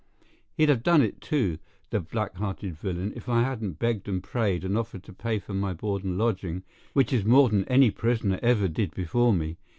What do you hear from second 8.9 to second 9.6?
before me.